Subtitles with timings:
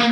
[0.00, 0.06] Ci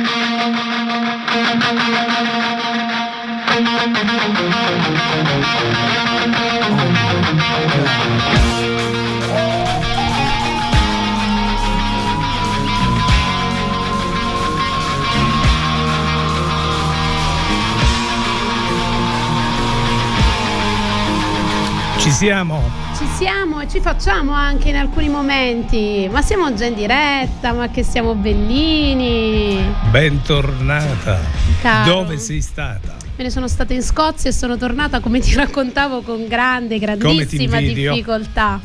[22.19, 22.69] siamo.
[22.97, 26.05] Ci siamo e ci facciamo anche in alcuni momenti.
[26.11, 29.57] Ma siamo già in diretta, ma che siamo bellini.
[29.89, 31.17] Bentornata.
[31.61, 31.93] Caro.
[31.93, 32.97] Dove sei stata?
[33.15, 37.59] Me ne sono stata in Scozia e sono tornata, come ti raccontavo, con grande, grandissima
[37.59, 38.59] difficoltà.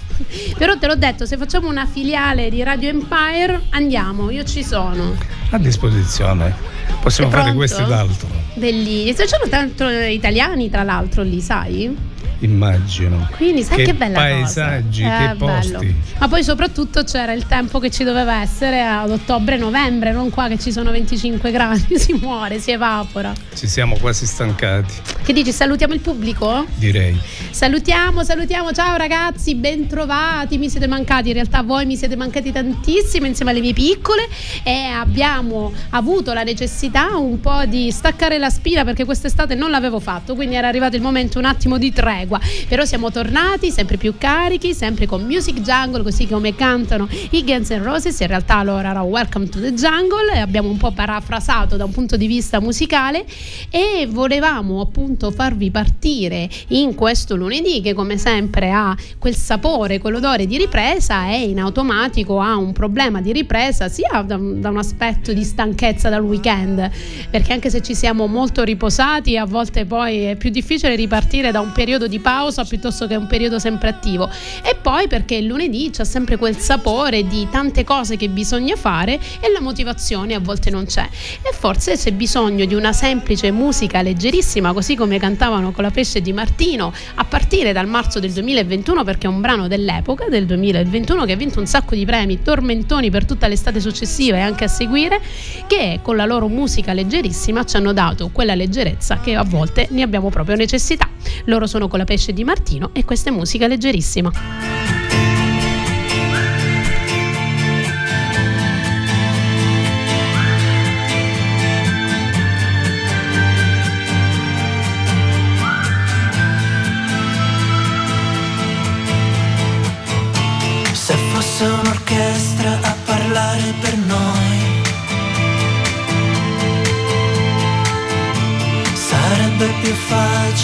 [0.59, 5.14] Però te l'ho detto, se facciamo una filiale di Radio Empire, andiamo, io ci sono.
[5.50, 6.52] A disposizione.
[7.00, 8.26] Possiamo fare questo ed altro.
[8.54, 9.16] Bellissimo.
[9.16, 12.12] Ci sono tanto italiani, tra l'altro, lì, sai?
[12.41, 13.29] Immagino.
[13.37, 15.16] Quindi sai che, Che bella paesaggi, cosa.
[15.19, 15.52] che Eh, bello.
[15.79, 15.95] posti.
[16.19, 20.59] Ma poi soprattutto c'era il tempo che ci doveva essere ad ottobre-novembre, non qua che
[20.59, 23.33] ci sono 25 gradi, si muore, si evapora.
[23.55, 26.66] Ci siamo quasi stancati, Che dici, salutiamo il pubblico?
[26.76, 27.18] direi.
[27.51, 33.26] Salutiamo, salutiamo, ciao ragazzi, bentrovati, mi siete mancati, in realtà voi mi siete mancati tantissimo
[33.26, 34.29] insieme alle mie piccole
[34.63, 40.01] e abbiamo avuto la necessità un po' di staccare la spina perché quest'estate non l'avevo
[40.01, 41.93] fatto, quindi era arrivato il momento un attimo di
[42.24, 47.44] tregua, però siamo tornati sempre più carichi, sempre con Music Jungle, così come cantano i
[47.44, 50.38] Guns N' Roses, in realtà loro era Welcome to the Jungle.
[50.40, 53.24] Abbiamo un po' parafrasato da un punto di vista musicale.
[53.70, 60.46] E volevamo appunto farvi partire in questo lunedì che come sempre ha quel sapore, quell'odore
[60.46, 65.32] di ripresa e in automatico ha un problema di ripresa sia da, da un aspetto
[65.32, 66.91] di stanchezza dal weekend.
[67.30, 71.60] Perché anche se ci siamo molto riposati a volte poi è più difficile ripartire da
[71.60, 74.31] un periodo di pausa piuttosto che un periodo sempre attivo.
[74.62, 79.19] E poi perché il lunedì c'è sempre quel sapore di tante cose che bisogna fare
[79.41, 81.09] e la motivazione a volte non c'è.
[81.42, 86.20] E forse c'è bisogno di una semplice musica leggerissima così come cantavano con la pesce
[86.20, 91.25] di Martino a partire dal marzo del 2021 perché è un brano dell'epoca del 2021
[91.25, 94.69] che ha vinto un sacco di premi tormentoni per tutta l'estate successiva e anche a
[94.69, 95.20] seguire
[95.66, 100.02] che con la loro musica leggerissima ci hanno dato quella leggerezza che a volte ne
[100.02, 101.08] abbiamo proprio necessità.
[101.46, 104.94] Loro sono con la pesce di Martino e questa è musica leggerissima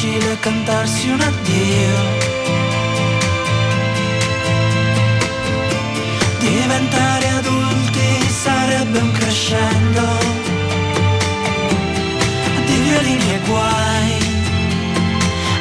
[0.01, 1.99] facile cantarsi un addio.
[6.39, 10.07] Diventare adulti sarebbe un crescendo
[12.65, 14.19] di violini e guai.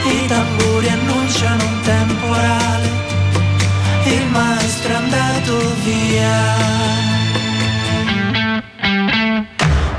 [0.05, 2.87] I tamburi annunciano un temporale
[4.05, 6.57] il maestro è andato via.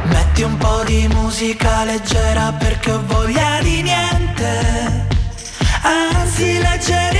[0.04, 4.09] Metti un po' di musica leggera perché ho voglia di niente,
[5.82, 7.19] anzi leggerissima.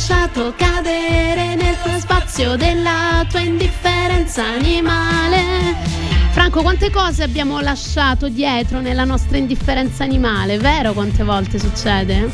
[0.00, 5.76] lasciato cadere nel spazio della tua indifferenza animale.
[6.30, 10.94] Franco, quante cose abbiamo lasciato dietro nella nostra indifferenza animale, vero?
[10.94, 12.30] Quante volte succede?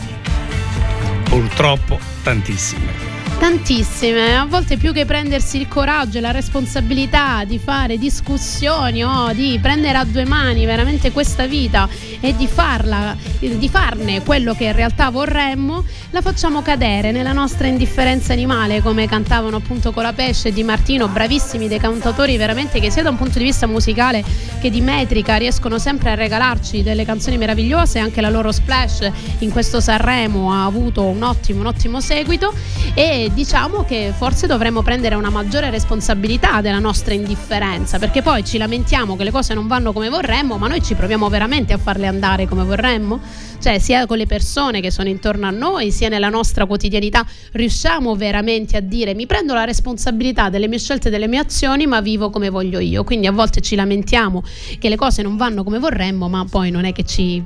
[1.24, 3.05] Purtroppo tantissime.
[3.46, 9.32] Tantissime, a volte più che prendersi il coraggio e la responsabilità di fare discussioni o
[9.32, 11.88] di prendere a due mani veramente questa vita
[12.18, 17.68] e di farla, di farne quello che in realtà vorremmo, la facciamo cadere nella nostra
[17.68, 23.04] indifferenza animale, come cantavano appunto Colapesce e Di Martino, bravissimi dei cantatori veramente che sia
[23.04, 24.24] da un punto di vista musicale
[24.58, 29.08] che di metrica riescono sempre a regalarci delle canzoni meravigliose, anche la loro splash
[29.38, 32.52] in questo Sanremo ha avuto un ottimo, un ottimo seguito
[32.94, 38.56] e diciamo che forse dovremmo prendere una maggiore responsabilità della nostra indifferenza, perché poi ci
[38.56, 42.06] lamentiamo che le cose non vanno come vorremmo, ma noi ci proviamo veramente a farle
[42.06, 43.20] andare come vorremmo?
[43.60, 48.16] Cioè, sia con le persone che sono intorno a noi, sia nella nostra quotidianità, riusciamo
[48.16, 52.00] veramente a dire mi prendo la responsabilità delle mie scelte e delle mie azioni, ma
[52.00, 53.04] vivo come voglio io.
[53.04, 54.42] Quindi a volte ci lamentiamo
[54.78, 57.42] che le cose non vanno come vorremmo, ma poi non è che ci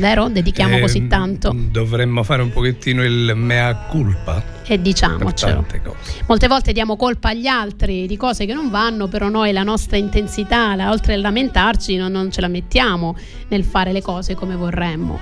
[0.00, 0.28] vero?
[0.28, 1.54] Dedichiamo eh, così tanto.
[1.54, 4.42] Dovremmo fare un pochettino il mea culpa.
[4.64, 5.66] E diciamocelo.
[6.26, 9.96] Molte volte diamo colpa agli altri di cose che non vanno, però noi la nostra
[9.96, 13.16] intensità, la, oltre a lamentarci, non, non ce la mettiamo
[13.48, 15.18] nel fare le cose come vorremmo.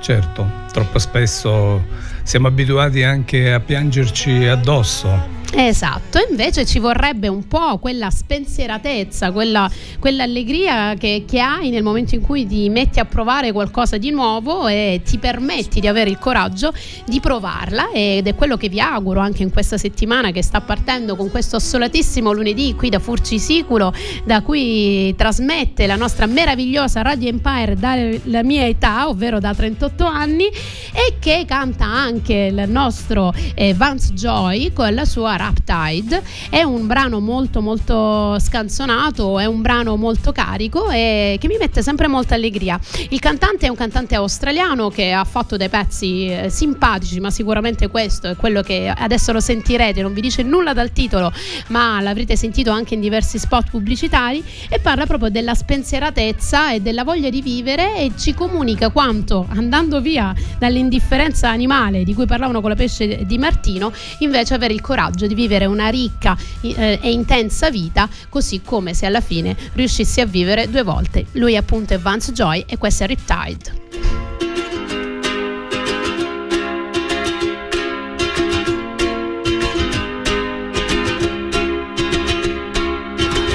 [0.00, 1.82] Certo, troppo spesso
[2.24, 5.42] siamo abituati anche a piangerci addosso.
[5.56, 12.16] Esatto, invece ci vorrebbe un po' quella spensieratezza, quella, quell'allegria che, che, hai nel momento
[12.16, 16.18] in cui ti metti a provare qualcosa di nuovo e ti permetti di avere il
[16.18, 16.74] coraggio
[17.06, 21.14] di provarla ed è quello che vi auguro anche in questa settimana che sta partendo
[21.14, 23.92] con questo assolatissimo lunedì qui da Furci Siculo,
[24.24, 30.46] da cui trasmette la nostra meravigliosa Radio Empire dalla mia età, ovvero da 38 anni,
[30.46, 36.22] e che canta anche il nostro eh, Vance Joy con la sua Riptide.
[36.50, 41.82] È un brano molto molto scanzonato, è un brano molto carico e che mi mette
[41.82, 42.78] sempre molta allegria.
[43.10, 47.88] Il cantante è un cantante australiano che ha fatto dei pezzi eh, simpatici, ma sicuramente
[47.88, 51.32] questo è quello che adesso lo sentirete, non vi dice nulla dal titolo,
[51.68, 57.04] ma l'avrete sentito anche in diversi spot pubblicitari e parla proprio della spensieratezza e della
[57.04, 62.70] voglia di vivere e ci comunica quanto andando via dall'indifferenza animale di cui parlavano con
[62.70, 67.70] la pesce di Martino, invece avere il coraggio di vivere una ricca eh, e intensa
[67.70, 71.26] vita, così come se alla fine riuscissi a vivere due volte.
[71.32, 73.82] Lui appunto è Vance Joy e questo è Riptide.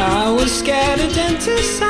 [0.02, 1.82] I was scared of dentists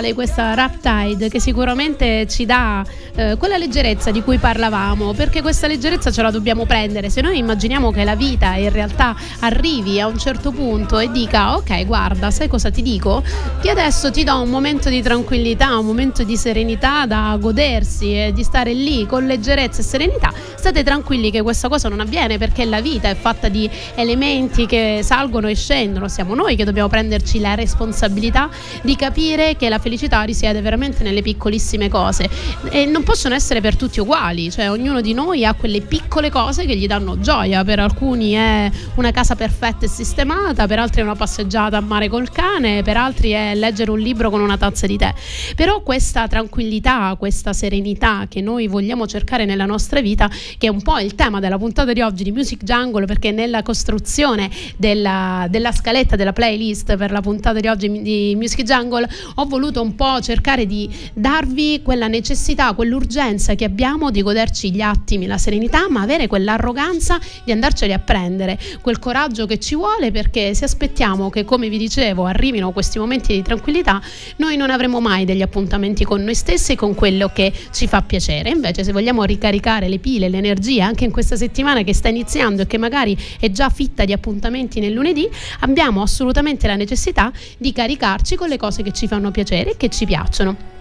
[0.00, 5.66] musicale questa Raptide che sicuramente ci dà eh, quella leggerezza di cui parlavamo, perché questa
[5.66, 7.10] leggerezza ce la dobbiamo prendere.
[7.10, 11.56] Se noi immaginiamo che la vita in realtà arrivi a un certo punto e dica
[11.56, 13.22] ok guarda, sai cosa ti dico?
[13.60, 18.32] Che adesso ti do un momento di tranquillità, un momento di serenità da godersi e
[18.32, 22.64] di stare lì con leggerezza e serenità, state tranquilli che questa cosa non avviene perché
[22.64, 27.40] la vita è fatta di elementi che salgono e scendono, siamo noi che dobbiamo prenderci
[27.40, 28.48] la responsabilità
[28.82, 32.28] di capire che la felicità risiede veramente nelle piccolissime cose
[32.70, 36.66] e non possono essere per tutti uguali, cioè ognuno di noi ha quelle piccole cose
[36.66, 41.04] che gli danno gioia, per alcuni è una casa perfetta e sistemata, per altri è
[41.04, 44.86] una passeggiata a mare col cane, per altri è leggere un libro con una tazza
[44.86, 45.12] di tè.
[45.54, 50.28] Però questa tranquillità, questa serenità che noi vogliamo cercare nella nostra vita,
[50.58, 53.62] che è un po' il tema della puntata di oggi di Music Jungle, perché nella
[53.62, 59.44] costruzione della, della scaletta della playlist per la puntata di oggi di Music Jungle ho
[59.46, 65.26] voluto un po' cercare di darvi quella necessità, quell'urgenza che abbiamo di goderci gli attimi,
[65.26, 70.54] la serenità, ma avere quell'arroganza di andarceli a prendere, quel coraggio che ci vuole perché
[70.54, 74.02] se aspettiamo che, come vi dicevo, arrivino questi momenti di tranquillità,
[74.38, 78.02] noi non avremo mai degli appuntamenti con noi stessi e con quello che ci fa
[78.02, 78.50] piacere.
[78.50, 82.66] Invece se vogliamo ricaricare le pile, l'energia anche in questa settimana che sta iniziando e
[82.66, 85.28] che magari è già fitta di appuntamenti nel lunedì,
[85.60, 89.88] abbiamo assolutamente la necessità di caricarci con le cose che ci fanno piacere e che
[89.88, 90.78] ci piacciono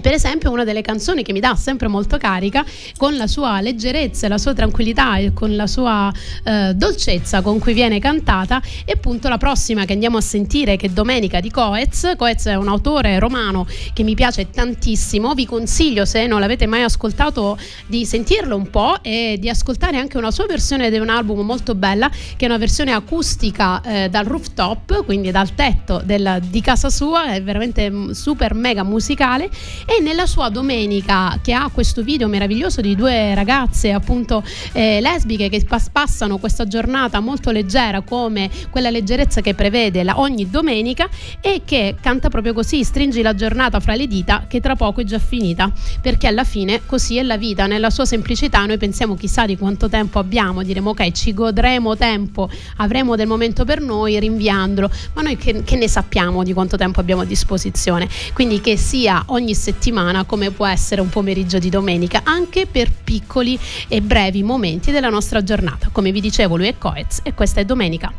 [0.00, 2.64] per esempio una delle canzoni che mi dà sempre molto carica
[2.96, 6.10] con la sua leggerezza, la sua tranquillità e con la sua
[6.44, 10.86] eh, dolcezza con cui viene cantata è appunto la prossima che andiamo a sentire che
[10.86, 15.34] è Domenica di Coez Coez è un autore romano che mi piace tantissimo.
[15.34, 20.16] Vi consiglio se non l'avete mai ascoltato di sentirlo un po' e di ascoltare anche
[20.16, 24.24] una sua versione di un album molto bella che è una versione acustica eh, dal
[24.24, 27.34] rooftop quindi dal tetto della, di casa sua.
[27.34, 29.50] È veramente mm, super mega musicale
[29.84, 34.42] e nella sua domenica che ha questo video meraviglioso di due ragazze appunto
[34.72, 40.18] eh, lesbiche che pas- passano questa giornata molto leggera come quella leggerezza che prevede la,
[40.20, 41.08] ogni domenica
[41.40, 45.04] e che canta proprio così stringi la giornata fra le dita che tra poco è
[45.04, 45.72] già finita.
[46.00, 47.66] Perché alla fine così è la vita.
[47.66, 52.48] Nella sua semplicità noi pensiamo chissà di quanto tempo abbiamo diremo ok ci godremo tempo
[52.76, 57.00] avremo del momento per noi rinviandolo ma noi che, che ne sappiamo di quanto tempo
[57.00, 58.08] abbiamo a disposizione?
[58.32, 63.58] Quindi che sia ogni settimana come può essere un pomeriggio di domenica, anche per piccoli
[63.88, 65.88] e brevi momenti della nostra giornata.
[65.90, 68.12] Come vi dicevo, lui è Coez e questa è domenica.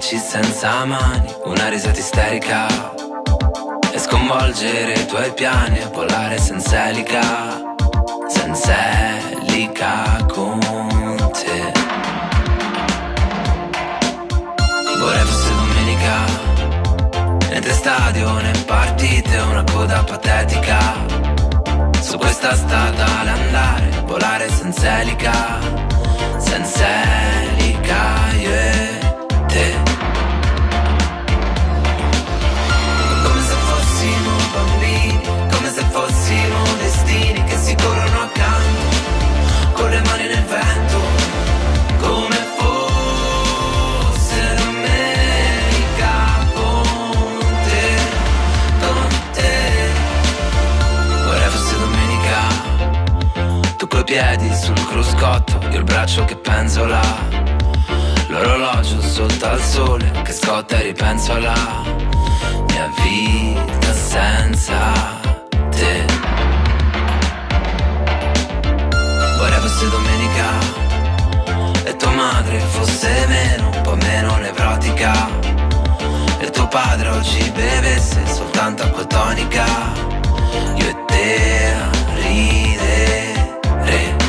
[0.00, 2.66] Bici senza mani, una risata isterica.
[3.92, 7.20] E sconvolgere i tuoi piani e volare senza elica
[8.26, 8.74] Senza
[9.42, 10.58] elica con
[11.32, 11.72] te.
[14.98, 16.14] Vorrei fosse domenica
[17.50, 20.78] Niente stadio né partite, una coda patetica.
[22.00, 25.58] Su questa strada all'andare, volare senza elica
[26.38, 26.86] Senza
[27.42, 29.00] elica, yeah
[29.50, 29.89] te.
[35.00, 38.96] Bambini, come se fossimo destini che si corrono accanto,
[39.72, 40.98] con le mani nel vento,
[42.00, 46.12] come fosse domenica
[46.54, 46.82] con
[47.64, 47.98] te,
[48.80, 49.90] con te.
[51.24, 52.38] Vorrei fosse domenica,
[53.76, 57.00] tu coi piedi sul cruscotto, io il braccio che penzola
[58.28, 61.52] L'orologio sotto al sole che scotta e ripenso alla
[62.80, 64.92] mia vita senza
[65.70, 66.04] te.
[69.36, 70.46] Vorrei fosse domenica
[71.84, 75.12] e tua madre fosse meno, un po' meno nevrotica.
[76.38, 79.66] E tuo padre oggi bevesse soltanto acqua tonica.
[80.76, 81.74] Io e te
[82.22, 84.19] ridere.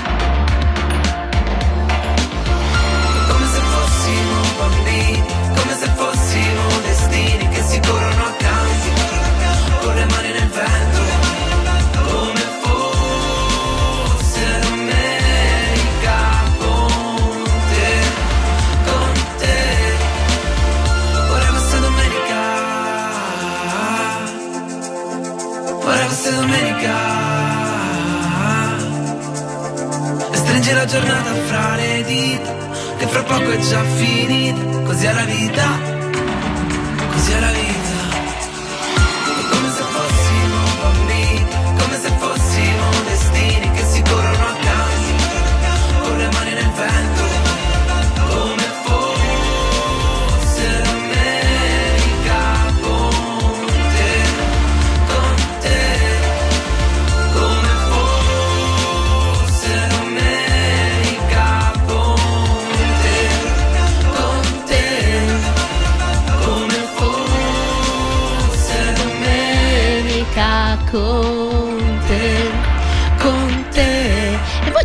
[30.74, 32.56] La giornata fra le dita,
[32.98, 35.91] che fra poco è già finita, così è la vita,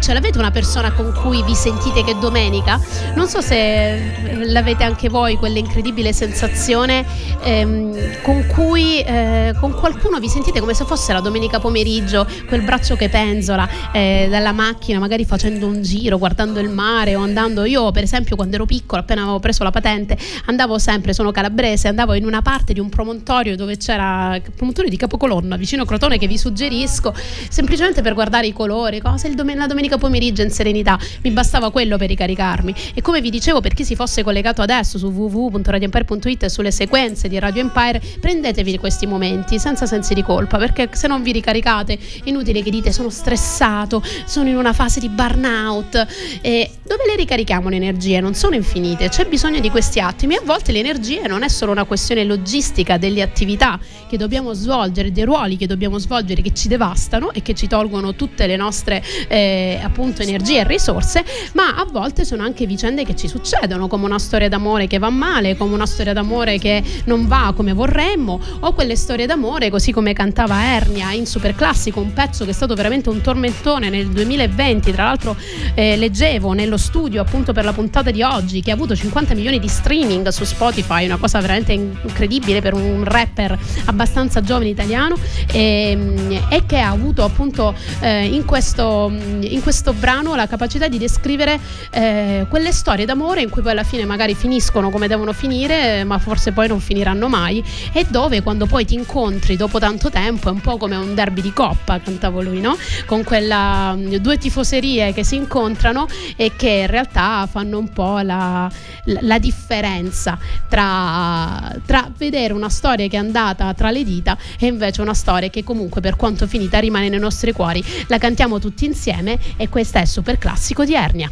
[0.07, 2.81] ce l'avete una persona con cui vi sentite che domenica?
[3.17, 7.05] Non so se l'avete anche voi, quell'incredibile sensazione
[7.43, 12.63] ehm, con cui eh, con qualcuno vi sentite come se fosse la domenica pomeriggio, quel
[12.63, 17.65] braccio che penzola eh, dalla macchina, magari facendo un giro, guardando il mare o andando.
[17.65, 21.89] Io, per esempio, quando ero piccola, appena avevo preso la patente, andavo sempre, sono calabrese,
[21.89, 26.17] andavo in una parte di un promontorio dove c'era il promontorio di Capocolonna, vicino Crotone,
[26.17, 27.13] che vi suggerisco,
[27.49, 31.71] semplicemente per guardare i colori, cose, dom- la domenica domenica pomeriggio in serenità, mi bastava
[31.71, 32.75] quello per ricaricarmi.
[32.95, 37.29] E come vi dicevo, per chi si fosse collegato adesso su www.radioempire.it e sulle sequenze
[37.29, 41.99] di Radio Empire, prendetevi questi momenti senza sensi di colpa, perché se non vi ricaricate
[42.25, 46.07] inutile che dite sono stressato, sono in una fase di burnout.
[46.41, 48.21] E dove le ricarichiamo le energie?
[48.21, 50.37] Non sono infinite, c'è bisogno di questi attimi.
[50.37, 55.11] A volte le energie non è solo una questione logistica delle attività che dobbiamo svolgere,
[55.11, 59.03] dei ruoli che dobbiamo svolgere che ci devastano e che ci tolgono tutte le nostre
[59.29, 64.05] eh, appunto energie e risorse, ma a volte sono anche vicende che ci succedono, come
[64.05, 68.41] una storia d'amore che va male, come una storia d'amore che non va come vorremmo,
[68.61, 72.55] o quelle storie d'amore, così come cantava Ernia in Super Classico, un pezzo che è
[72.55, 75.37] stato veramente un tormentone nel 2020, tra l'altro
[75.75, 79.59] eh, leggevo nello studio appunto per la puntata di oggi che ha avuto 50 milioni
[79.59, 85.17] di streaming su Spotify, una cosa veramente incredibile per un rapper abbastanza giovane italiano
[85.53, 90.47] e, ehm, e che ha avuto appunto eh, in questo, in questo questo brano la
[90.47, 91.61] capacità di descrivere
[91.91, 96.19] eh, quelle storie d'amore in cui poi alla fine magari finiscono come devono finire, ma
[96.19, 97.63] forse poi non finiranno mai,
[97.93, 101.43] e dove quando poi ti incontri dopo tanto tempo è un po' come un derby
[101.43, 102.75] di coppa, cantavo lui, no?
[103.05, 108.21] Con quella mm, due tifoserie che si incontrano e che in realtà fanno un po'
[108.21, 108.71] la,
[109.05, 110.39] la differenza
[110.71, 115.51] tra, tra vedere una storia che è andata tra le dita e invece una storia
[115.51, 117.85] che comunque per quanto finita rimane nei nostri cuori.
[118.07, 121.31] La cantiamo tutti insieme e e questo è super classico di Ernia.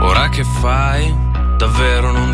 [0.00, 1.14] Ora che fai?
[1.56, 2.27] Davvero non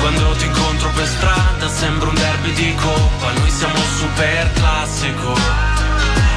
[0.00, 3.32] Quando ti incontro per strada sembra un derby di coppa.
[3.32, 5.34] Noi siamo super classico.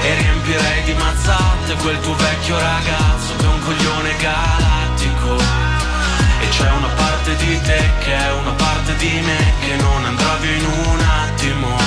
[0.01, 5.37] E riempirei di mazzate quel tuo vecchio ragazzo Che è un coglione galattico.
[6.41, 10.35] E c'è una parte di te che è una parte di me Che non andrà
[10.41, 11.77] via in un attimo.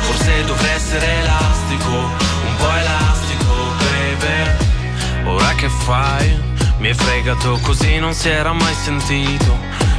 [0.00, 5.30] Forse dovrei essere elastico Un po' elastico, baby.
[5.30, 6.52] Ora che fai?
[6.76, 9.83] Mi hai fregato così non si era mai sentito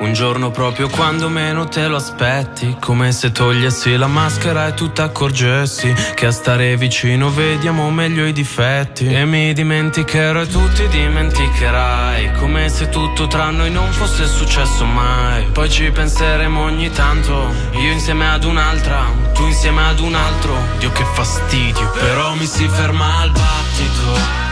[0.00, 4.90] Un giorno proprio quando meno te lo aspetti, come se togliessi la maschera e tu
[4.90, 9.06] ti accorgessi che a stare vicino vediamo meglio i difetti.
[9.06, 14.86] E mi dimenticherò e tu ti dimenticherai, come se tutto tra noi non fosse successo
[14.86, 15.44] mai.
[15.52, 20.56] Poi ci penseremo ogni tanto, io insieme ad un'altra, tu insieme ad un altro.
[20.78, 24.48] Dio che fastidio, però mi si ferma al battito.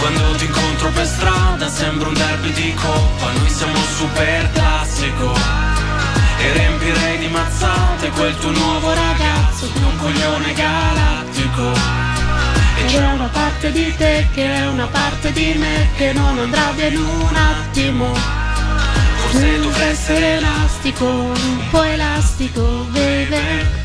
[0.00, 4.50] Quando ti incontro per strada sembra un derby di coppa Noi siamo super
[8.30, 11.72] quel tuo nuovo ragazzo è un coglione galattico.
[12.78, 16.70] E c'è una parte di te che è una parte di me Che non andrà
[16.72, 18.14] via in un attimo.
[18.14, 23.79] Forse dovrei essere elastico, un po' elastico, baby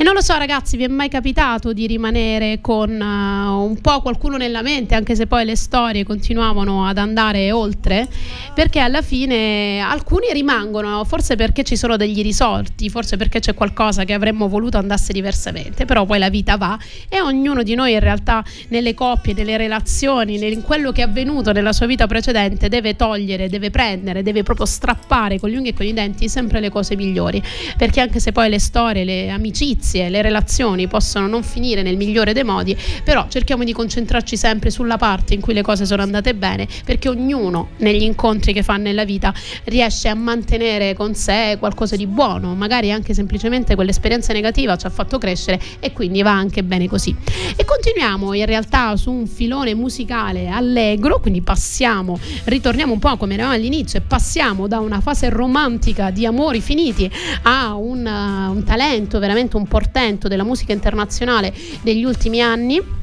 [0.00, 4.00] e non lo so ragazzi, vi è mai capitato di rimanere con uh, un po'
[4.00, 8.08] qualcuno nella mente, anche se poi le storie continuavano ad andare oltre?
[8.54, 14.04] Perché alla fine alcuni rimangono, forse perché ci sono degli risorti, forse perché c'è qualcosa
[14.04, 18.00] che avremmo voluto andasse diversamente, però poi la vita va e ognuno di noi in
[18.00, 22.96] realtà nelle coppie, nelle relazioni, in quello che è avvenuto nella sua vita precedente deve
[22.96, 26.70] togliere, deve prendere, deve proprio strappare con gli unghie e con i denti sempre le
[26.70, 27.42] cose migliori,
[27.76, 31.96] perché anche se poi le storie, le amicizie, amicizie, le relazioni possono non finire nel
[31.96, 36.02] migliore dei modi, però cerchiamo di concentrarci sempre sulla parte in cui le cose sono
[36.02, 41.56] andate bene, perché ognuno negli incontri che fa nella vita riesce a mantenere con sé
[41.58, 46.32] qualcosa di buono, magari anche semplicemente quell'esperienza negativa ci ha fatto crescere e quindi va
[46.32, 47.14] anche bene così.
[47.56, 53.34] E continuiamo in realtà su un filone musicale allegro, quindi passiamo, ritorniamo un po' come
[53.34, 57.10] eravamo all'inizio e passiamo da una fase romantica di amori finiti
[57.42, 62.99] a un, uh, un talento veramente un po' portento della musica internazionale degli ultimi anni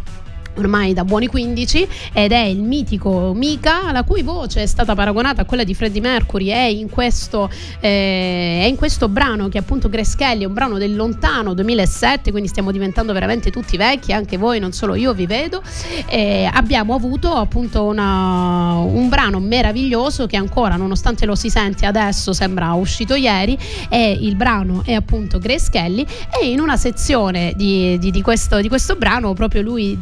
[0.58, 5.42] ormai da buoni 15 ed è il mitico Mika la cui voce è stata paragonata
[5.42, 6.48] a quella di Freddie Mercury.
[6.48, 10.78] È in questo, eh, è in questo brano che appunto Grace Kelly è un brano
[10.78, 15.26] del lontano 2007 quindi stiamo diventando veramente tutti vecchi anche voi non solo io vi
[15.26, 15.62] vedo.
[16.08, 22.34] Eh, abbiamo avuto appunto una, un brano meraviglioso che ancora nonostante lo si sente adesso
[22.34, 23.58] sembra uscito ieri
[23.90, 26.06] e il brano è appunto Grace Kelly
[26.42, 29.98] e in una sezione di, di, di, questo, di questo brano proprio lui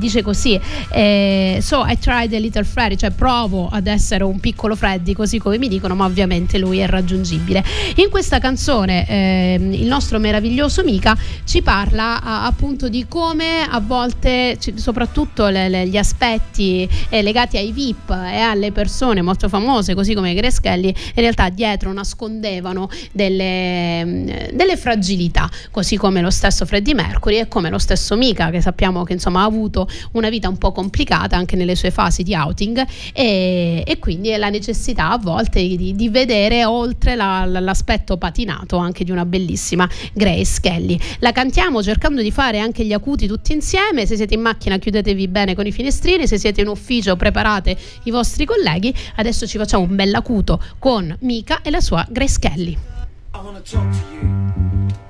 [0.00, 0.58] dice così,
[0.90, 5.38] eh, so I tried a little Freddy, cioè provo ad essere un piccolo Freddy, così
[5.38, 7.62] come mi dicono, ma ovviamente lui è raggiungibile.
[7.96, 13.78] In questa canzone eh, il nostro meraviglioso Mika ci parla a, appunto di come a
[13.80, 19.94] volte, soprattutto le, le, gli aspetti eh, legati ai VIP e alle persone molto famose,
[19.94, 26.64] così come Grace Kelly, in realtà dietro nascondevano delle, delle fragilità, così come lo stesso
[26.64, 30.48] Freddie Mercury e come lo stesso Mika, che sappiamo che insomma ha avuto una vita
[30.48, 35.18] un po' complicata anche nelle sue fasi di outing e, e quindi la necessità a
[35.18, 40.98] volte di, di vedere oltre la, l'aspetto patinato anche di una bellissima Grace Kelly.
[41.18, 45.28] La cantiamo cercando di fare anche gli acuti tutti insieme, se siete in macchina chiudetevi
[45.28, 49.84] bene con i finestrini, se siete in ufficio preparate i vostri colleghi, adesso ci facciamo
[49.84, 52.76] un bel acuto con Mika e la sua Grace Kelly.
[53.32, 55.09] I wanna talk to you.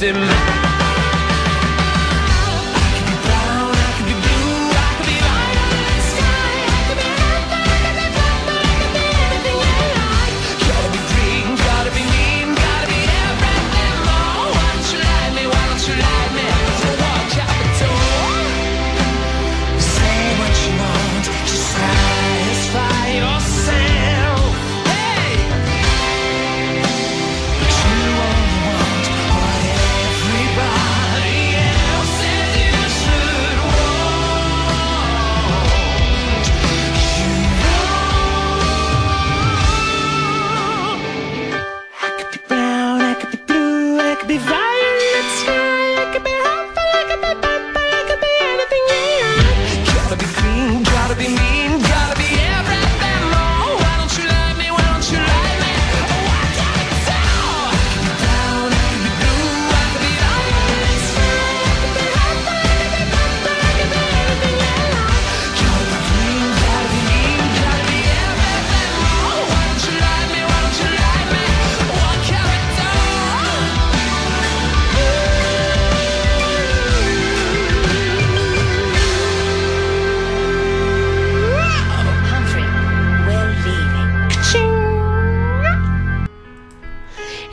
[0.00, 0.57] It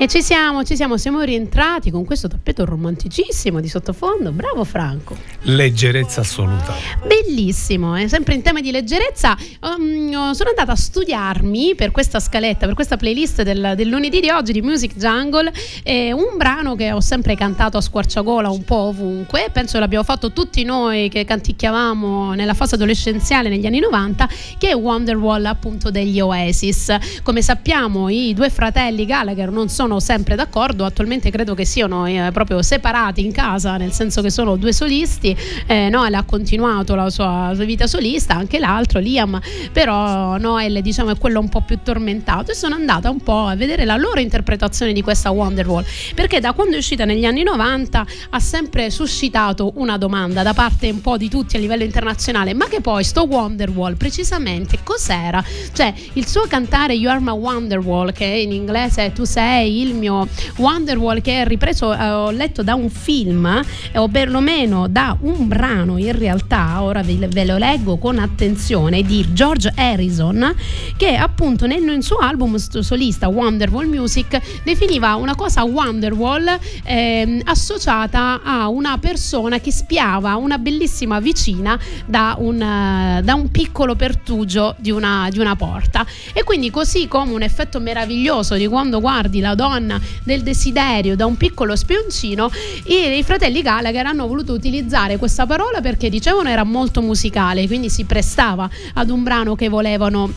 [0.06, 4.32] E ci siamo, ci siamo, siamo rientrati con questo tappeto romanticissimo di sottofondo.
[4.32, 5.18] Bravo Franco.
[5.46, 6.76] Leggerezza assoluta.
[7.08, 8.08] Bellissimo, eh?
[8.08, 9.36] sempre in tema di leggerezza.
[9.62, 14.30] Um, sono andata a studiarmi per questa scaletta, per questa playlist del, del lunedì di
[14.30, 15.52] oggi di Music Jungle,
[15.84, 19.50] eh, un brano che ho sempre cantato a squarciagola un po' ovunque.
[19.52, 24.76] Penso l'abbiamo fatto tutti noi che canticchiavamo nella fase adolescenziale negli anni 90, che è
[24.76, 26.96] Wonderwall appunto degli Oasis.
[27.24, 32.30] Come sappiamo, i due fratelli Gallagher non sono sempre d'accordo, attualmente credo che siano eh,
[32.32, 35.36] proprio separati in casa, nel senso che sono due solisti.
[35.68, 39.40] Eh, Noel ha continuato la sua, sua, vita solista, anche l'altro, Liam,
[39.72, 39.95] però
[40.38, 43.86] Noel diciamo è quello un po' più tormentato e sono andata un po' a vedere
[43.86, 48.40] la loro interpretazione di questa Wonderwall, perché da quando è uscita negli anni 90 ha
[48.40, 52.82] sempre suscitato una domanda da parte un po' di tutti a livello internazionale, ma che
[52.82, 55.44] poi sto Wonderwall precisamente cos'era?
[55.74, 60.28] Cioè il suo cantare You Are My Wonderwall, che in inglese tu sei il mio
[60.58, 65.48] Wonderwall, che è ripreso, eh, ho letto da un film, eh, o perlomeno da un
[65.48, 70.56] brano in realtà, ora ve lo leggo con attenzione, di George Harrison,
[70.98, 78.42] che appunto nel, nel suo album solista Wonderwall Music definiva una cosa Wonderwall eh, associata
[78.44, 84.92] a una persona che spiava una bellissima vicina da un, da un piccolo pertugio di
[84.92, 86.06] una, di una porta.
[86.34, 91.26] E quindi così come un effetto meraviglioso di quando guardi la donna del desiderio da
[91.26, 92.50] un piccolo spioncino,
[92.86, 97.90] i, i fratelli Gallagher hanno voluto utilizzare questa parola perché dicevano era molto musicale, quindi
[97.90, 100.32] si prestava ad un brano che volevano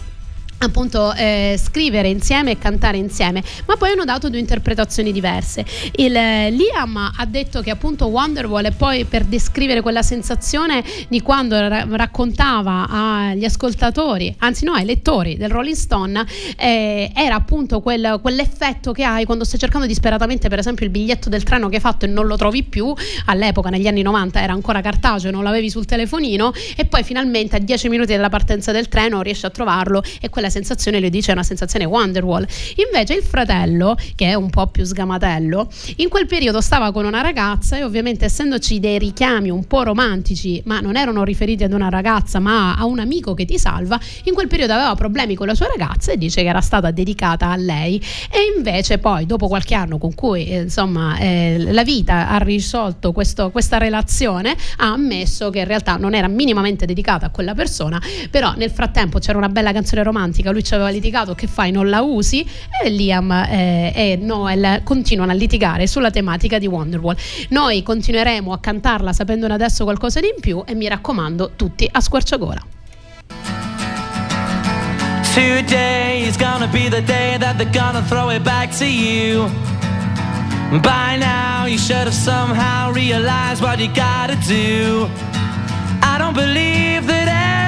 [0.59, 3.43] appunto eh, scrivere insieme e cantare insieme.
[3.67, 5.65] Ma poi hanno dato due interpretazioni diverse.
[5.97, 11.21] Il, eh, Liam ha detto che appunto Wonderwall e poi per descrivere quella sensazione di
[11.21, 16.25] quando ra- raccontava agli ascoltatori anzi no ai lettori del Rolling Stone
[16.57, 21.29] eh, era appunto quel, quell'effetto che hai quando stai cercando disperatamente per esempio il biglietto
[21.29, 22.93] del treno che hai fatto e non lo trovi più.
[23.27, 27.59] All'epoca negli anni 90 era ancora cartaceo non l'avevi sul telefonino e poi finalmente a
[27.59, 31.31] 10 minuti dalla partenza del treno riesci a trovarlo e quella la sensazione le dice
[31.31, 32.47] è una sensazione Wonderwall.
[32.87, 37.21] Invece il fratello, che è un po' più sgamatello, in quel periodo stava con una
[37.21, 41.89] ragazza e ovviamente essendoci dei richiami un po' romantici, ma non erano riferiti ad una
[41.89, 45.55] ragazza, ma a un amico che ti salva, in quel periodo aveva problemi con la
[45.55, 49.75] sua ragazza e dice che era stata dedicata a lei e invece poi dopo qualche
[49.75, 55.51] anno con cui eh, insomma eh, la vita ha risolto questo, questa relazione ha ammesso
[55.51, 59.49] che in realtà non era minimamente dedicata a quella persona però nel frattempo c'era una
[59.49, 62.47] bella canzone romantica romantica, lui ci aveva litigato, che fai, non la usi?
[62.83, 67.17] E Liam eh, e Noel continuano a litigare sulla tematica di Wonderwall.
[67.51, 72.01] Noi continueremo a cantarla sapendone adesso qualcosa di in più e mi raccomando tutti a
[72.01, 72.63] squarciagola.
[75.35, 79.49] Today is gonna be the day that they're gonna throw it back to you.
[80.83, 85.09] By now, you should have somehow realized what you gotta do.
[86.03, 87.68] I don't believe that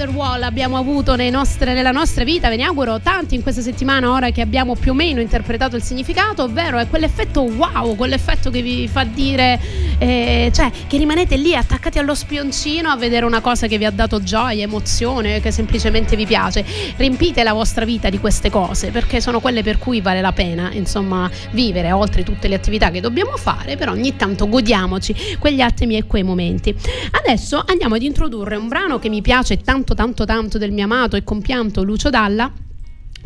[0.00, 4.30] Wonderwall abbiamo avuto nostre, nella nostra vita, ve ne auguro tanti in questa settimana ora
[4.30, 8.88] che abbiamo più o meno interpretato il significato, ovvero è quell'effetto wow, quell'effetto che vi
[8.88, 9.60] fa dire,
[10.00, 13.90] eh, cioè che rimanete lì attaccati allo spioncino a vedere una cosa che vi ha
[13.90, 16.64] dato gioia, emozione, che semplicemente vi piace.
[16.96, 20.72] Riempite la vostra vita di queste cose perché sono quelle per cui vale la pena,
[20.72, 25.96] insomma, vivere oltre tutte le attività che dobbiamo fare, però ogni tanto godiamoci quegli attimi
[25.96, 26.74] e quei momenti.
[27.10, 31.16] Adesso andiamo ad introdurre un brano che mi piace tanto tanto tanto del mio amato
[31.16, 32.50] e compianto Lucio Dalla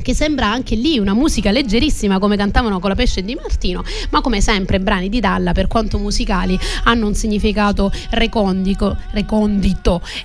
[0.03, 4.21] che sembra anche lì una musica leggerissima come cantavano con la pesce di Martino, ma
[4.21, 8.97] come sempre brani di Dalla per quanto musicali hanno un significato recondito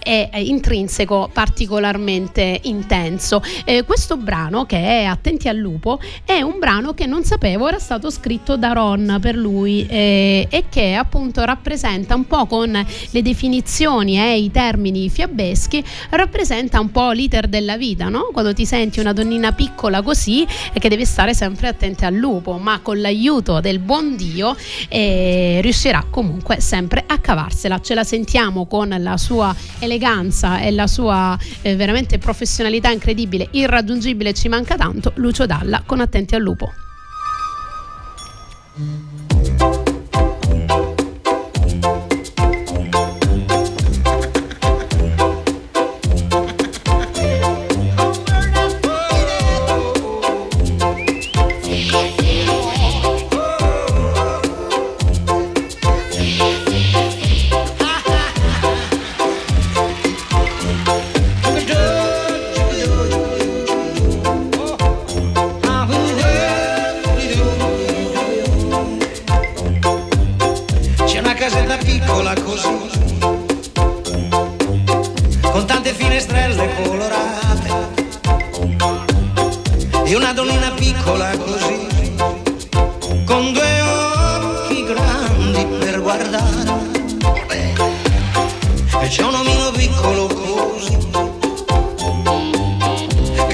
[0.03, 3.41] e intrinseco particolarmente intenso.
[3.65, 7.79] Eh, questo brano che è Attenti al lupo è un brano che non sapevo era
[7.79, 13.21] stato scritto da Ron per lui eh, e che appunto rappresenta un po' con le
[13.21, 18.29] definizioni e i termini fiabeschi, rappresenta un po' l'iter della vita, no?
[18.31, 22.57] Quando ti senti una donnina piccola così e che deve stare sempre attenta al lupo,
[22.57, 24.55] ma con l'aiuto del buon Dio
[24.87, 27.81] eh, riuscirà comunque sempre a cavarsela.
[27.81, 34.33] Ce la sentiamo con la sua eleganza e la sua eh, veramente professionalità incredibile, irraggiungibile,
[34.33, 36.71] ci manca tanto, Lucio Dalla con Attenti al lupo.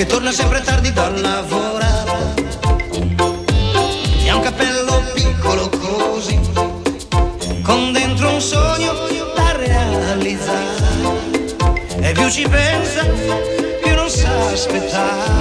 [0.06, 2.34] torna sempre tardi da lavorare.
[4.24, 6.40] E ha un cappello piccolo così,
[7.64, 8.94] con dentro un sogno
[9.36, 10.84] da realizzare.
[12.00, 13.06] E più ci pensa,
[13.84, 15.35] più non sa aspettare.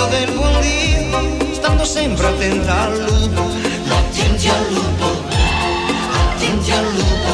[0.00, 3.42] vita del buon Dio, stando sempre attenta al lupo.
[3.88, 5.06] Attenti al lupo,
[6.12, 7.28] attenti al lupo.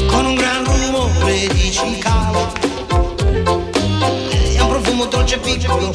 [0.07, 2.67] con un gran rumore di cicale.
[5.09, 5.93] dolce piccolo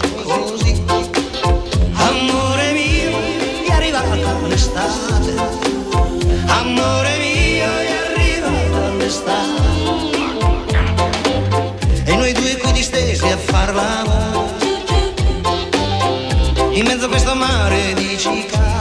[17.43, 18.81] mare di città.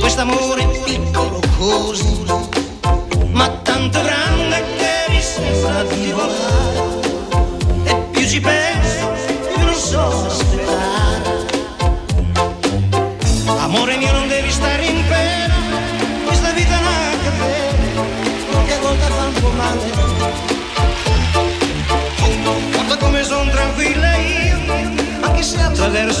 [0.00, 0.69] Quest'amore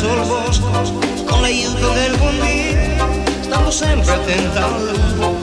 [0.00, 0.92] sol boscos
[1.26, 3.06] con l'aiuto del buon Dio,
[3.42, 5.39] stavo sempre tentando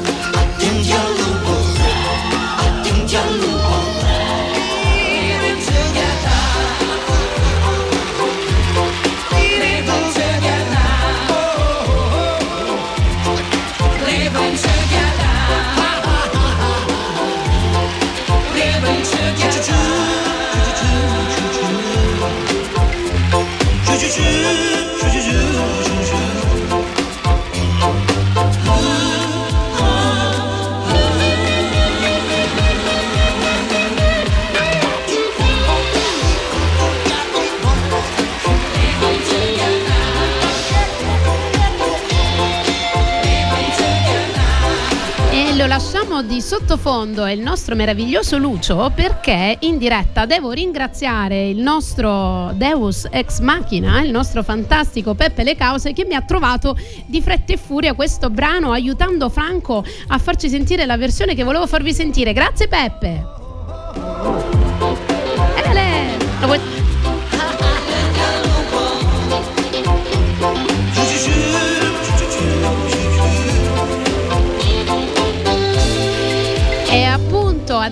[46.17, 53.07] lasciamo di sottofondo il nostro meraviglioso Lucio perché in diretta devo ringraziare il nostro Deus
[53.11, 57.57] ex machina, il nostro fantastico Peppe Le Cause che mi ha trovato di fretta e
[57.57, 62.33] furia questo brano aiutando Franco a farci sentire la versione che volevo farvi sentire.
[62.33, 63.46] Grazie Peppe.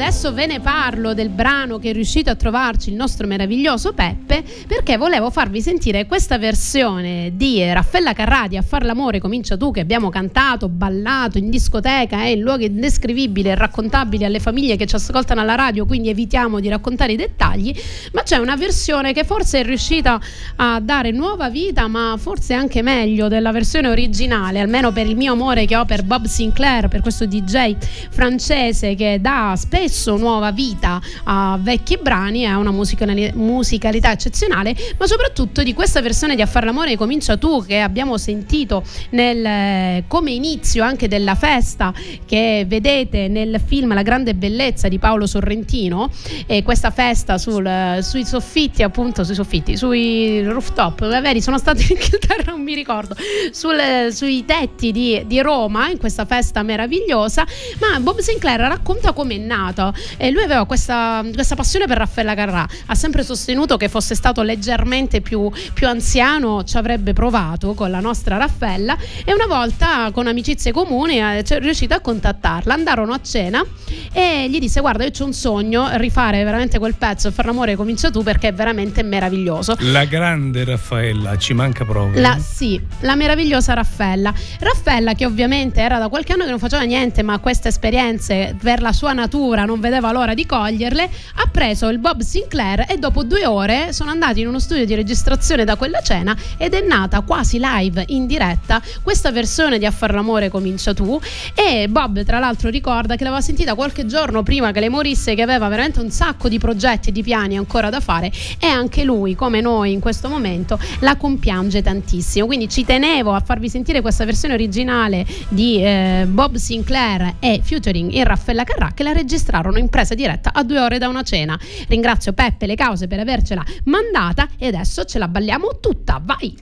[0.06, 4.44] Adesso ve ne parlo del brano che è riuscito a trovarci il nostro meraviglioso Peppe
[4.68, 9.80] perché volevo farvi sentire questa versione di Raffaella Carradi a far l'amore comincia tu che
[9.80, 14.94] abbiamo cantato, ballato in discoteca e in luoghi indescrivibili e raccontabili alle famiglie che ci
[14.94, 17.74] ascoltano alla radio quindi evitiamo di raccontare i dettagli
[18.12, 20.22] ma c'è una versione che forse è riuscita
[20.58, 25.34] a dare nuova vita ma forse anche meglio della versione originale almeno per il mio
[25.34, 27.76] amore che ho per Bob Sinclair per questo DJ
[28.12, 35.08] francese che dà spesso nuova vita a vecchi brani, ha una musicali- musicalità eccezionale, ma
[35.08, 40.32] soprattutto di questa versione di A far l'amore comincia tu che abbiamo sentito nel, come
[40.32, 41.94] inizio anche della festa
[42.26, 46.10] che vedete nel film La grande bellezza di Paolo Sorrentino
[46.46, 51.88] e questa festa sul- sui soffitti appunto sui soffitti sui rooftop vedi sono stata in
[51.92, 53.16] Inghilterra non mi ricordo
[53.52, 57.46] sul- sui tetti di, di Roma in questa festa meravigliosa
[57.80, 59.40] ma Bob Sinclair racconta come è
[59.86, 64.16] nato e lui aveva questa, questa passione per Raffaella Carrà ha sempre sostenuto che fosse
[64.16, 70.10] stato leggermente più, più anziano ci avrebbe provato con la nostra Raffaella e una volta
[70.12, 73.64] con amicizie comuni è riuscito a contattarla andarono a cena
[74.12, 78.10] e gli disse guarda io ho un sogno rifare veramente quel pezzo far l'amore comincia
[78.10, 82.22] tu perché è veramente meraviglioso La grande Raffaella, ci manca proprio.
[82.22, 84.34] la, sì, la meravigliosa Raffaella.
[84.60, 88.82] Raffaella che ovviamente era da qualche anno che non faceva niente, ma queste esperienze per
[88.82, 91.04] la sua natura non vedeva l'ora di coglierle,
[91.36, 94.96] ha preso il Bob Sinclair e dopo due ore sono andati in uno studio di
[94.96, 98.82] registrazione da quella cena ed è nata quasi live in diretta.
[99.04, 101.20] Questa versione di A far l'amore comincia tu.
[101.54, 105.42] E Bob tra l'altro ricorda che l'aveva sentita qualche giorno prima che lei morisse che
[105.42, 108.32] aveva veramente un sacco di progetti e di piani ancora da fare.
[108.60, 112.46] E anche lui come noi in questo momento la compiange tantissimo.
[112.46, 118.12] Quindi ci tenevo a farvi sentire questa versione originale di eh, Bob Sinclair e featuring
[118.12, 121.60] in Raffaella Carrà che la registrarono in presa diretta a due ore da una cena.
[121.88, 126.56] Ringrazio Peppe Le Cause per avercela mandata e adesso ce la balliamo tutta vai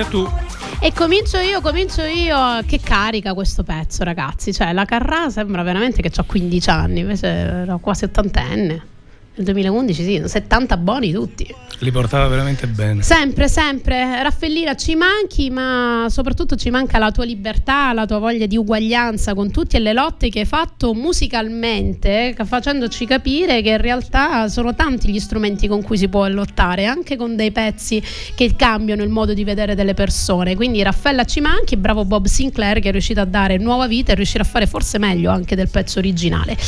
[0.00, 0.28] Comincia tu.
[0.80, 2.62] E comincio io, comincio io.
[2.66, 4.52] Che carica questo pezzo, ragazzi.
[4.52, 8.82] Cioè, la Carrà sembra veramente che ho 15 anni, invece ero quasi ottantenne.
[9.34, 11.54] Nel 2011 sì, 70 buoni tutti.
[11.82, 13.02] Li portava veramente bene.
[13.02, 14.22] Sempre, sempre.
[14.22, 19.32] Raffaellina, ci manchi, ma soprattutto ci manca la tua libertà, la tua voglia di uguaglianza
[19.32, 24.74] con tutti e le lotte che hai fatto musicalmente, facendoci capire che in realtà sono
[24.74, 28.02] tanti gli strumenti con cui si può lottare, anche con dei pezzi
[28.34, 30.56] che cambiano il modo di vedere delle persone.
[30.56, 34.16] Quindi Raffaella ci manchi, bravo Bob Sinclair che è riuscito a dare nuova vita e
[34.16, 36.58] riuscire a fare forse meglio anche del pezzo originale.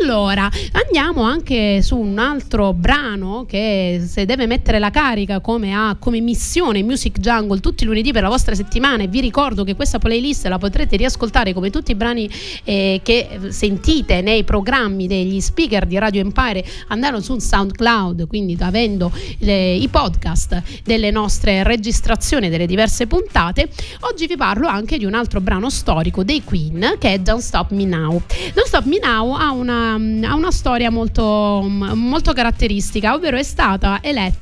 [0.00, 5.96] Allora, andiamo anche su un altro brano che se deve mettere la carica come, ha,
[5.98, 9.74] come missione Music Jungle tutti i lunedì per la vostra settimana e vi ricordo che
[9.74, 12.28] questa playlist la potrete riascoltare come tutti i brani
[12.64, 19.12] eh, che sentite nei programmi degli speaker di Radio Empire andando su SoundCloud, quindi avendo
[19.38, 23.68] le, i podcast delle nostre registrazioni delle diverse puntate.
[24.00, 27.70] Oggi vi parlo anche di un altro brano storico dei Queen che è Don't Stop
[27.72, 28.22] Me Now.
[28.52, 33.98] Don't Stop Me Now ha una, ha una storia molto, molto caratteristica, ovvero è stata
[34.02, 34.33] eletta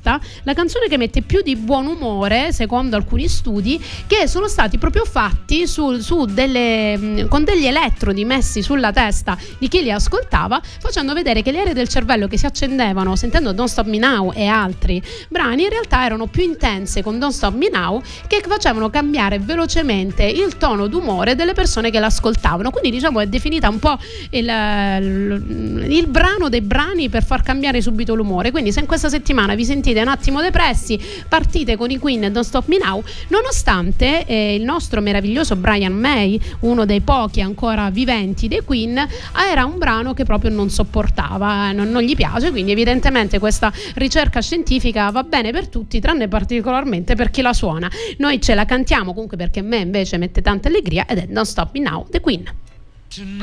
[0.42, 5.04] la canzone che mette più di buon umore, secondo alcuni studi, che sono stati proprio
[5.04, 11.14] fatti su, su delle, con degli elettrodi messi sulla testa di chi li ascoltava, facendo
[11.14, 14.46] vedere che le aree del cervello che si accendevano sentendo Don't Stop Me Now e
[14.46, 19.38] altri brani in realtà erano più intense con Don't Stop Me Now che facevano cambiare
[19.38, 22.70] velocemente il tono d'umore delle persone che l'ascoltavano.
[22.70, 23.98] Quindi diciamo è definita un po'
[24.30, 28.50] il, il, il brano dei brani per far cambiare subito l'umore.
[28.50, 32.40] Quindi se in questa settimana vi sentite un attimo depressi, partite con i Queen Don't
[32.40, 38.48] Stop Me Now, nonostante eh, il nostro meraviglioso Brian May, uno dei pochi ancora viventi
[38.48, 38.96] dei Queen,
[39.50, 44.40] era un brano che proprio non sopportava, non, non gli piace, quindi evidentemente questa ricerca
[44.40, 47.90] scientifica va bene per tutti, tranne particolarmente per chi la suona.
[48.18, 51.46] Noi ce la cantiamo comunque perché a me invece mette tanta allegria ed è Don't
[51.46, 52.44] Stop Me Now, The Queen.
[53.08, 53.42] Tonight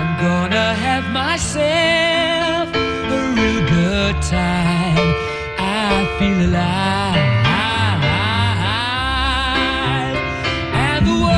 [0.00, 4.79] I'm gonna have myself a real good time.
[6.20, 7.30] I feel alive.
[10.74, 11.30] And the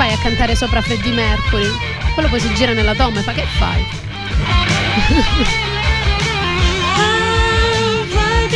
[0.00, 1.68] fai a cantare sopra Freddie Mercury?
[2.14, 3.86] Quello poi si gira nella tomba e fa che fai?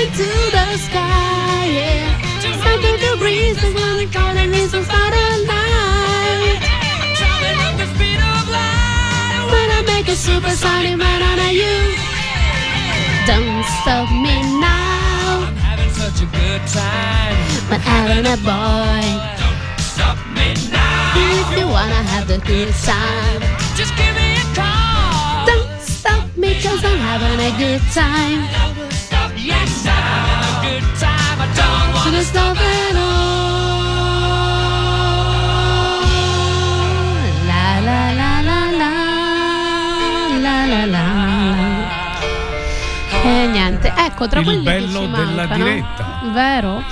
[0.05, 2.19] to the sky, yeah.
[2.63, 6.61] Something to breeze, the one calling is a starlight.
[7.19, 9.45] Traveling at the speed of light.
[9.53, 11.77] Wanna make a supersonic man out of you.
[13.27, 17.37] Don't stop me now, I'm having such a good time.
[17.69, 19.44] but having a boy.
[21.15, 21.53] Stop.
[21.53, 23.41] If you wanna have the good time,
[23.77, 25.47] Just give me a call.
[26.37, 28.41] me cause I'm having a good time.
[29.37, 31.39] Yes, I'm having a good time.
[31.41, 33.13] I don't wanna stop at all.
[37.51, 38.93] La la la la la
[40.45, 41.07] la la la.
[43.25, 46.21] E niente, ecco, tra Il quelli che bello ci della mancano, diretta.
[46.33, 46.83] Vero?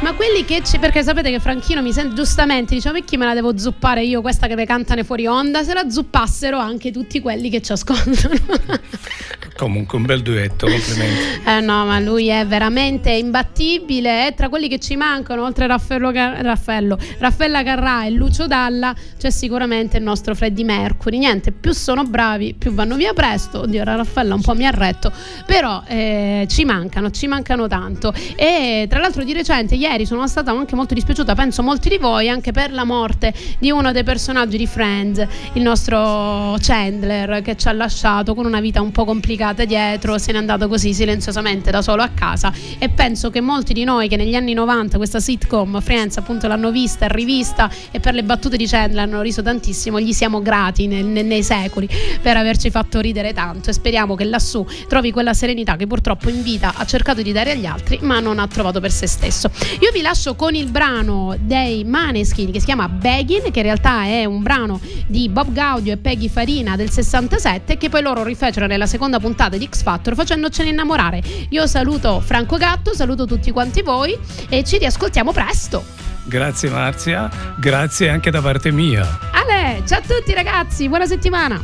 [0.00, 0.78] Ma quelli che ci.
[0.78, 4.20] Perché sapete che Franchino mi sente giustamente dice: Ma chi me la devo zuppare io,
[4.20, 5.62] questa che mi cantano fuori onda?
[5.62, 8.34] Se la zuppassero anche tutti quelli che ci ascoltano.
[9.56, 11.24] Comunque un bel duetto, complimenti.
[11.46, 14.26] Eh no, ma lui è veramente imbattibile.
[14.26, 19.30] È tra quelli che ci mancano, oltre Raffaello, Raffaello, Raffaella Carrà e Lucio Dalla, c'è
[19.30, 21.18] sicuramente il nostro Freddie Mercury.
[21.18, 23.60] Niente, più sono bravi, più vanno via presto.
[23.60, 25.10] Oddio, la Raffaella un po' mi ha retto,
[25.46, 28.12] però eh, ci mancano, ci mancano tanto.
[28.34, 32.28] E tra l'altro di recente, ieri, sono stata anche molto dispiaciuta, penso molti di voi,
[32.28, 37.68] anche per la morte di uno dei personaggi di Friends, il nostro Chandler, che ci
[37.68, 41.82] ha lasciato con una vita un po' complicata dietro, se n'è andato così silenziosamente da
[41.82, 45.80] solo a casa e penso che molti di noi che negli anni 90 questa sitcom
[45.80, 50.00] Friends appunto l'hanno vista e rivista e per le battute di Chandler hanno riso tantissimo,
[50.00, 51.88] gli siamo grati nel- nei secoli
[52.20, 56.42] per averci fatto ridere tanto e speriamo che lassù trovi quella serenità che purtroppo in
[56.42, 59.50] vita ha cercato di dare agli altri ma non ha trovato per se stesso.
[59.80, 64.04] Io vi lascio con il brano dei Maneskin che si chiama Beggin, che in realtà
[64.04, 68.66] è un brano di Bob Gaudio e Peggy Farina del 67 che poi loro rifecero
[68.66, 71.20] nella seconda puntata di X Factor facendocene innamorare.
[71.50, 74.18] Io saluto Franco Gatto, saluto tutti quanti voi
[74.48, 75.84] e ci riascoltiamo presto.
[76.24, 79.06] Grazie Marzia, grazie anche da parte mia.
[79.32, 81.62] Ale, ciao a tutti ragazzi, buona settimana.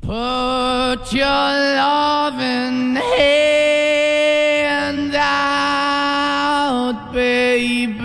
[0.00, 7.98] Put your loving hand out, baby.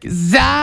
[0.00, 0.61] Cause I'm